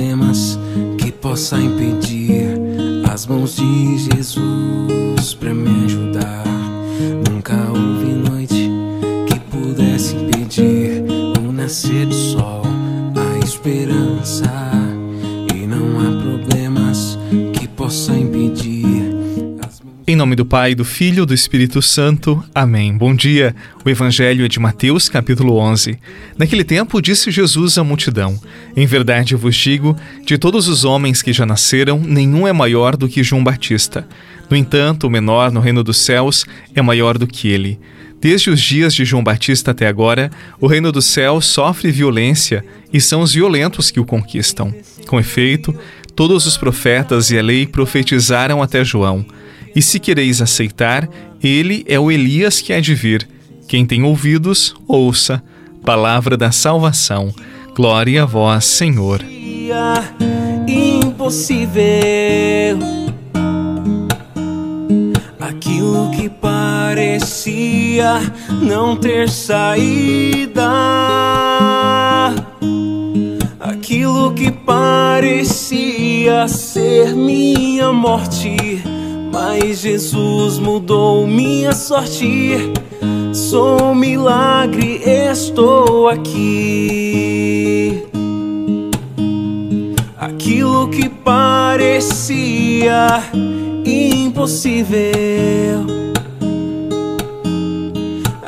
problemas 0.00 0.58
que 0.98 1.12
possa 1.12 1.58
impedir. 1.58 2.58
As 3.12 3.26
mãos 3.26 3.56
de 3.56 3.98
Jesus 3.98 5.34
para 5.34 5.52
me 5.52 5.84
ajudar. 5.84 6.44
Nunca 7.28 7.54
houve 7.68 8.14
noite 8.14 8.70
que 9.26 9.40
pudesse 9.50 10.16
impedir 10.16 11.04
o 11.38 11.52
nascer 11.52 12.06
do 12.06 12.14
sol, 12.14 12.62
a 13.14 13.44
esperança. 13.44 14.69
Nome 20.20 20.36
do 20.36 20.44
Pai, 20.44 20.74
do 20.74 20.84
Filho 20.84 21.22
e 21.22 21.26
do 21.26 21.32
Espírito 21.32 21.80
Santo. 21.80 22.44
Amém. 22.54 22.94
Bom 22.94 23.14
dia. 23.14 23.56
O 23.82 23.88
Evangelho 23.88 24.44
é 24.44 24.48
de 24.48 24.60
Mateus, 24.60 25.08
capítulo 25.08 25.56
11. 25.56 25.98
Naquele 26.36 26.62
tempo 26.62 27.00
disse 27.00 27.30
Jesus 27.30 27.78
à 27.78 27.82
multidão: 27.82 28.38
Em 28.76 28.84
verdade 28.84 29.34
vos 29.34 29.56
digo, 29.56 29.96
de 30.26 30.36
todos 30.36 30.68
os 30.68 30.84
homens 30.84 31.22
que 31.22 31.32
já 31.32 31.46
nasceram, 31.46 31.98
nenhum 31.98 32.46
é 32.46 32.52
maior 32.52 32.98
do 32.98 33.08
que 33.08 33.22
João 33.22 33.42
Batista. 33.42 34.06
No 34.50 34.58
entanto, 34.58 35.06
o 35.06 35.10
menor 35.10 35.50
no 35.50 35.58
reino 35.58 35.82
dos 35.82 35.96
céus 35.96 36.44
é 36.74 36.82
maior 36.82 37.16
do 37.16 37.26
que 37.26 37.48
ele. 37.48 37.80
Desde 38.20 38.50
os 38.50 38.60
dias 38.60 38.94
de 38.94 39.06
João 39.06 39.24
Batista 39.24 39.70
até 39.70 39.86
agora, 39.86 40.30
o 40.60 40.66
reino 40.66 40.92
dos 40.92 41.06
céus 41.06 41.46
sofre 41.46 41.90
violência 41.90 42.62
e 42.92 43.00
são 43.00 43.22
os 43.22 43.32
violentos 43.32 43.90
que 43.90 43.98
o 43.98 44.04
conquistam. 44.04 44.74
Com 45.06 45.18
efeito, 45.18 45.74
todos 46.14 46.46
os 46.46 46.58
profetas 46.58 47.30
e 47.30 47.38
a 47.38 47.42
lei 47.42 47.66
profetizaram 47.66 48.62
até 48.62 48.84
João. 48.84 49.24
E 49.74 49.82
se 49.82 49.98
quereis 50.00 50.40
aceitar, 50.42 51.08
ele 51.42 51.84
é 51.86 51.98
o 51.98 52.10
Elias 52.10 52.60
que 52.60 52.72
há 52.72 52.80
de 52.80 52.94
vir. 52.94 53.28
Quem 53.68 53.86
tem 53.86 54.02
ouvidos, 54.02 54.74
ouça. 54.86 55.42
Palavra 55.84 56.36
da 56.36 56.50
salvação. 56.50 57.32
Glória 57.74 58.24
a 58.24 58.26
vós, 58.26 58.64
Senhor. 58.64 59.24
Impossível. 60.66 61.80
Aquilo 65.38 66.10
que 66.10 66.28
parecia 66.28 68.20
não 68.60 68.96
ter 68.96 69.30
saída. 69.30 70.68
Aquilo 73.60 74.32
que 74.34 74.50
parecia 74.50 76.48
ser 76.48 77.14
minha 77.14 77.92
morte 77.92 78.82
mas 79.40 79.78
Jesus 79.78 80.58
mudou 80.58 81.26
minha 81.26 81.72
sorte. 81.72 82.58
Sou 83.32 83.84
um 83.84 83.94
milagre, 83.94 85.00
estou 85.04 86.10
aqui. 86.10 88.04
Aquilo 90.18 90.88
que 90.88 91.08
parecia 91.08 92.42
impossível. 93.82 95.00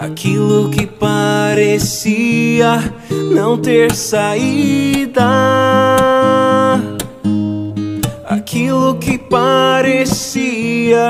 Aquilo 0.00 0.70
que 0.70 0.88
parecia 0.88 2.92
não 3.32 3.56
ter 3.56 3.94
saída 3.94 5.30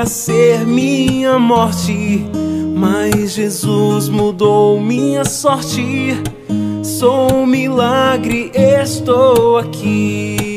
ser 0.05 0.65
minha 0.65 1.37
morte. 1.37 2.25
Mas 2.75 3.33
Jesus 3.33 4.09
mudou 4.09 4.79
minha 4.81 5.23
sorte. 5.23 6.15
Sou 6.83 7.31
um 7.33 7.45
milagre, 7.45 8.51
estou 8.55 9.57
aqui. 9.57 10.50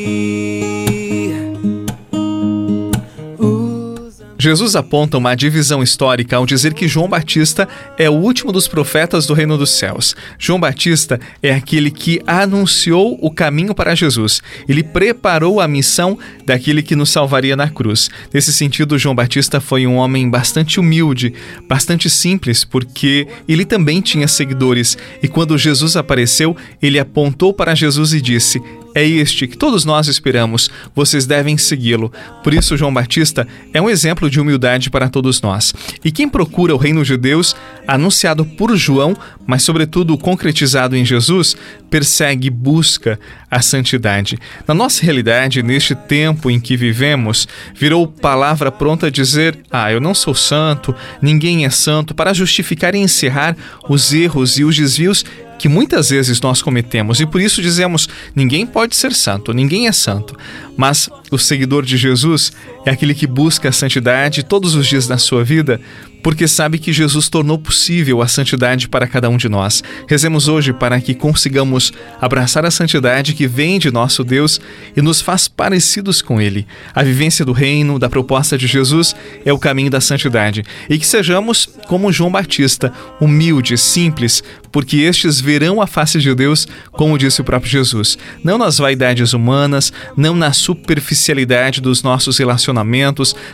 Jesus 4.45 4.75
aponta 4.75 5.17
uma 5.17 5.33
divisão 5.33 5.81
histórica 5.81 6.35
ao 6.35 6.45
dizer 6.45 6.75
que 6.75 6.87
João 6.87 7.07
Batista 7.07 7.67
é 7.97 8.07
o 8.07 8.13
último 8.13 8.51
dos 8.51 8.67
profetas 8.67 9.25
do 9.25 9.33
reino 9.33 9.57
dos 9.57 9.71
céus. 9.71 10.15
João 10.37 10.59
Batista 10.59 11.19
é 11.41 11.51
aquele 11.51 11.89
que 11.89 12.21
anunciou 12.27 13.17
o 13.19 13.31
caminho 13.31 13.73
para 13.73 13.95
Jesus. 13.95 14.43
Ele 14.69 14.83
preparou 14.83 15.59
a 15.59 15.67
missão 15.67 16.15
daquele 16.45 16.83
que 16.83 16.95
nos 16.95 17.09
salvaria 17.09 17.55
na 17.55 17.71
cruz. 17.71 18.07
Nesse 18.31 18.53
sentido, 18.53 18.99
João 18.99 19.15
Batista 19.15 19.59
foi 19.59 19.87
um 19.87 19.95
homem 19.95 20.29
bastante 20.29 20.79
humilde, 20.79 21.33
bastante 21.67 22.07
simples, 22.07 22.63
porque 22.63 23.27
ele 23.47 23.65
também 23.65 23.99
tinha 23.99 24.27
seguidores. 24.27 24.95
E 25.23 25.27
quando 25.27 25.57
Jesus 25.57 25.95
apareceu, 25.95 26.55
ele 26.79 26.99
apontou 26.99 27.51
para 27.51 27.73
Jesus 27.73 28.13
e 28.13 28.21
disse: 28.21 28.61
é 28.95 29.05
este 29.05 29.45
que 29.45 29.57
todos 29.57 29.83
nós 29.83 30.07
esperamos. 30.07 30.71
Vocês 30.95 31.25
devem 31.25 31.57
segui-lo. 31.57 32.11
Por 32.41 32.53
isso, 32.53 32.77
João 32.77 32.93
Batista 32.93 33.45
é 33.73 33.81
um 33.81 33.89
exemplo 33.89 34.29
de 34.29 34.39
humildade 34.39 34.89
para 34.89 35.09
todos 35.09 35.41
nós. 35.41 35.73
E 36.03 36.11
quem 36.11 36.29
procura 36.29 36.73
o 36.73 36.77
reino 36.77 37.03
de 37.03 37.17
Deus, 37.17 37.53
anunciado 37.85 38.45
por 38.45 38.75
João, 38.77 39.13
mas 39.45 39.63
sobretudo 39.63 40.17
concretizado 40.17 40.95
em 40.95 41.03
Jesus, 41.03 41.57
persegue 41.89 42.47
e 42.47 42.49
busca 42.49 43.19
a 43.51 43.61
santidade. 43.61 44.39
Na 44.65 44.73
nossa 44.73 45.03
realidade, 45.03 45.61
neste 45.61 45.93
tempo 45.93 46.49
em 46.49 46.59
que 46.59 46.77
vivemos, 46.77 47.47
virou 47.75 48.07
palavra 48.07 48.71
pronta 48.71 49.07
a 49.07 49.11
dizer: 49.11 49.57
Ah, 49.69 49.91
eu 49.91 49.99
não 49.99 50.13
sou 50.13 50.33
santo, 50.33 50.95
ninguém 51.21 51.65
é 51.65 51.69
santo, 51.69 52.15
para 52.15 52.33
justificar 52.33 52.95
e 52.95 52.99
encerrar 52.99 53.55
os 53.89 54.13
erros 54.13 54.57
e 54.57 54.63
os 54.63 54.75
desvios 54.75 55.25
que 55.57 55.69
muitas 55.69 56.09
vezes 56.09 56.39
nós 56.41 56.61
cometemos 56.61 57.19
e 57.19 57.25
por 57.25 57.41
isso 57.41 57.61
dizemos: 57.61 58.07
ninguém 58.35 58.65
pode 58.65 58.95
ser 58.95 59.13
santo, 59.13 59.53
ninguém 59.53 59.87
é 59.87 59.91
santo. 59.91 60.37
Mas 60.77 61.09
o 61.31 61.37
seguidor 61.37 61.83
de 61.83 61.97
Jesus 61.97 62.51
é 62.85 62.91
aquele 62.91 63.15
que 63.15 63.25
busca 63.25 63.69
a 63.69 63.71
santidade 63.71 64.43
todos 64.43 64.75
os 64.75 64.85
dias 64.85 65.07
da 65.07 65.17
sua 65.17 65.43
vida, 65.43 65.81
porque 66.21 66.47
sabe 66.47 66.79
que 66.79 66.91
Jesus 66.91 67.29
tornou 67.29 67.57
possível 67.57 68.21
a 68.21 68.27
santidade 68.27 68.87
para 68.89 69.07
cada 69.07 69.29
um 69.29 69.37
de 69.37 69.47
nós. 69.47 69.83
Rezemos 70.07 70.47
hoje 70.47 70.73
para 70.73 70.99
que 70.99 71.13
consigamos 71.13 71.93
abraçar 72.19 72.65
a 72.65 72.71
santidade 72.71 73.33
que 73.33 73.45
vem 73.45 73.77
de 73.77 73.91
nosso 73.91 74.23
Deus 74.23 74.59
e 74.97 75.03
nos 75.03 75.21
faz 75.21 75.47
parecidos 75.47 76.23
com 76.23 76.41
Ele. 76.41 76.65
A 76.95 77.03
vivência 77.03 77.45
do 77.45 77.51
reino, 77.51 77.99
da 77.99 78.09
proposta 78.09 78.57
de 78.57 78.65
Jesus, 78.65 79.15
é 79.45 79.53
o 79.53 79.59
caminho 79.59 79.91
da 79.91 80.01
santidade. 80.01 80.63
E 80.89 80.97
que 80.97 81.05
sejamos 81.05 81.69
como 81.87 82.11
João 82.11 82.31
Batista, 82.31 82.91
humildes, 83.21 83.81
simples, 83.81 84.43
porque 84.71 84.97
estes 84.97 85.39
verão 85.39 85.79
a 85.79 85.87
face 85.87 86.19
de 86.19 86.33
Deus, 86.33 86.67
como 86.91 87.19
disse 87.19 87.39
o 87.39 87.43
próprio 87.45 87.71
Jesus. 87.71 88.17
Não 88.43 88.57
nas 88.57 88.79
vaidades 88.79 89.31
humanas, 89.31 89.93
não 90.17 90.35
na 90.35 90.51
superficialidade 90.51 91.79
dos 91.79 92.01
nossos 92.01 92.39
relacionamentos, 92.39 92.74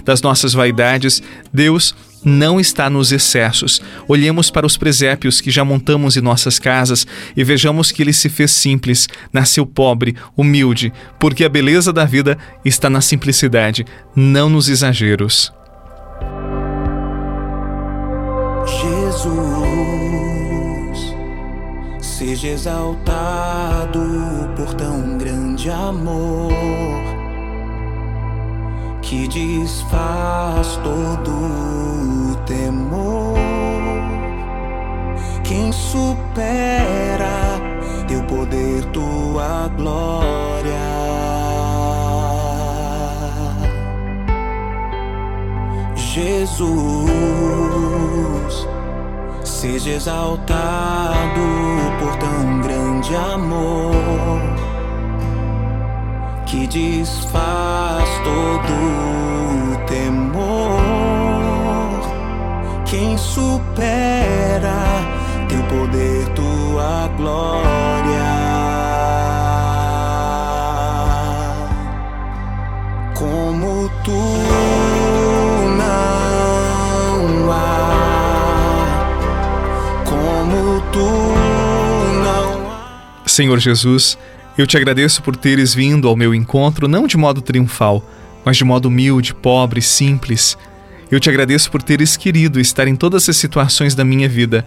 das 0.03 0.21
nossas 0.21 0.53
vaidades. 0.53 1.21
Deus 1.53 1.93
não 2.23 2.59
está 2.59 2.89
nos 2.89 3.11
excessos. 3.11 3.81
Olhemos 4.07 4.49
para 4.49 4.65
os 4.65 4.77
presépios 4.77 5.41
que 5.41 5.51
já 5.51 5.65
montamos 5.65 6.15
em 6.15 6.21
nossas 6.21 6.59
casas 6.59 7.05
e 7.35 7.43
vejamos 7.43 7.91
que 7.91 8.01
ele 8.01 8.13
se 8.13 8.29
fez 8.29 8.51
simples, 8.51 9.09
nasceu 9.33 9.65
pobre, 9.65 10.15
humilde, 10.35 10.93
porque 11.19 11.43
a 11.43 11.49
beleza 11.49 11.91
da 11.91 12.05
vida 12.05 12.37
está 12.63 12.89
na 12.89 13.01
simplicidade, 13.01 13.85
não 14.15 14.49
nos 14.49 14.69
exageros. 14.69 15.51
Jesus, 18.65 19.31
seja 22.01 22.47
exaltado 22.49 23.99
por 24.55 24.73
tão 24.75 25.17
grande 25.17 25.69
amor 25.69 27.10
que 29.11 29.28
desfaz 29.28 30.79
todo 30.81 31.31
o 31.31 32.35
temor. 32.46 33.35
Quem 35.43 35.69
supera 35.73 37.59
teu 38.08 38.23
poder, 38.23 38.85
tua 38.93 39.69
glória. 39.75 40.79
Jesus, 45.97 46.58
seja 49.43 49.90
exaltado 49.90 51.41
por 51.99 52.16
tão 52.16 52.61
grande 52.61 53.13
amor 53.13 53.91
que 56.46 56.66
desfaz 56.67 58.00
todo 58.23 58.73
o 59.73 59.78
temor. 59.85 60.82
Quem 62.85 63.18
supera 63.18 64.76
teu 65.47 65.64
poder, 65.64 66.28
tua 66.29 67.08
glória. 67.18 68.32
Como 73.16 73.90
tu 74.03 74.23
não 75.78 77.52
há, 77.52 78.85
como 80.06 80.82
tu 80.91 81.09
não 82.23 82.47
há. 82.72 82.73
Senhor 83.26 83.59
Jesus, 83.59 84.18
Eu 84.61 84.67
te 84.67 84.78
agradeço 84.78 85.23
por 85.23 85.35
teres 85.35 85.73
vindo 85.73 86.08
ao 86.08 86.16
meu 86.16 86.35
encontro 86.35 86.87
não 86.87 87.08
de 87.08 87.17
modo 87.17 87.41
triunfal, 87.41 88.08
mas 88.46 88.58
de 88.58 88.63
modo 88.63 88.90
humilde, 88.90 89.34
pobre, 89.34 89.81
simples. 89.81 90.55
Eu 91.09 91.19
te 91.19 91.31
agradeço 91.31 91.72
por 91.72 91.81
teres 91.81 92.16
querido 92.16 92.59
estar 92.59 92.87
em 92.87 92.96
todas 92.96 93.28
as 93.28 93.37
situações 93.37 93.96
da 93.96 94.05
minha 94.05 94.29
vida, 94.29 94.63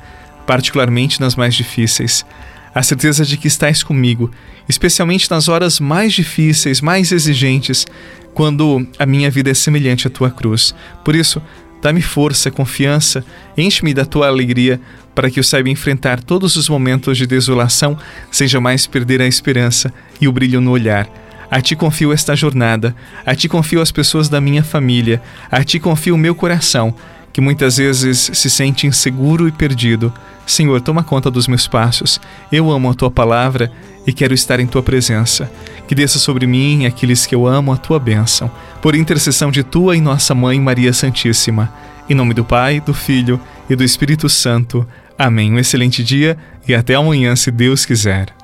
particularmente 0.48 1.20
nas 1.20 1.36
mais 1.36 1.54
difíceis. 1.54 2.26
A 2.74 2.82
certeza 2.82 3.24
de 3.24 3.36
que 3.36 3.46
estás 3.46 3.84
comigo, 3.84 4.32
especialmente 4.68 5.30
nas 5.30 5.46
horas 5.46 5.78
mais 5.78 6.12
difíceis, 6.12 6.80
mais 6.80 7.12
exigentes, 7.12 7.86
quando 8.34 8.84
a 8.98 9.06
minha 9.06 9.30
vida 9.30 9.52
é 9.52 9.54
semelhante 9.54 10.08
à 10.08 10.10
tua 10.10 10.28
cruz. 10.28 10.74
Por 11.04 11.14
isso, 11.14 11.40
dá-me 11.84 12.00
força, 12.00 12.50
confiança, 12.50 13.22
enche-me 13.58 13.92
da 13.92 14.06
tua 14.06 14.26
alegria, 14.26 14.80
para 15.14 15.30
que 15.30 15.38
eu 15.38 15.44
saiba 15.44 15.68
enfrentar 15.68 16.18
todos 16.18 16.56
os 16.56 16.66
momentos 16.66 17.18
de 17.18 17.26
desolação 17.26 17.98
sem 18.30 18.48
jamais 18.48 18.86
perder 18.86 19.20
a 19.20 19.26
esperança 19.26 19.92
e 20.18 20.26
o 20.26 20.32
brilho 20.32 20.62
no 20.62 20.70
olhar. 20.70 21.06
A 21.50 21.60
ti 21.60 21.76
confio 21.76 22.10
esta 22.10 22.34
jornada, 22.34 22.96
a 23.26 23.34
ti 23.34 23.50
confio 23.50 23.82
as 23.82 23.92
pessoas 23.92 24.30
da 24.30 24.40
minha 24.40 24.64
família, 24.64 25.20
a 25.50 25.62
ti 25.62 25.78
confio 25.78 26.14
o 26.14 26.18
meu 26.18 26.34
coração, 26.34 26.94
que 27.34 27.40
muitas 27.42 27.76
vezes 27.76 28.30
se 28.32 28.48
sente 28.48 28.86
inseguro 28.86 29.46
e 29.46 29.52
perdido. 29.52 30.10
Senhor, 30.46 30.80
toma 30.80 31.04
conta 31.04 31.30
dos 31.30 31.46
meus 31.46 31.68
passos. 31.68 32.18
Eu 32.50 32.70
amo 32.70 32.90
a 32.90 32.94
tua 32.94 33.10
palavra 33.10 33.70
e 34.06 34.12
quero 34.12 34.32
estar 34.32 34.58
em 34.58 34.66
tua 34.66 34.82
presença. 34.82 35.50
Que 35.86 35.94
desça 35.94 36.18
sobre 36.18 36.46
mim 36.46 36.82
e 36.82 36.86
aqueles 36.86 37.26
que 37.26 37.34
eu 37.34 37.46
amo 37.46 37.72
a 37.72 37.76
tua 37.76 37.98
bênção, 37.98 38.50
por 38.84 38.94
intercessão 38.94 39.50
de 39.50 39.64
tua 39.64 39.96
e 39.96 40.00
nossa 40.02 40.34
mãe 40.34 40.60
Maria 40.60 40.92
Santíssima. 40.92 41.72
Em 42.06 42.14
nome 42.14 42.34
do 42.34 42.44
Pai, 42.44 42.80
do 42.80 42.92
Filho 42.92 43.40
e 43.66 43.74
do 43.74 43.82
Espírito 43.82 44.28
Santo. 44.28 44.86
Amém. 45.18 45.50
Um 45.50 45.58
excelente 45.58 46.04
dia 46.04 46.36
e 46.68 46.74
até 46.74 46.94
amanhã, 46.94 47.34
se 47.34 47.50
Deus 47.50 47.86
quiser. 47.86 48.43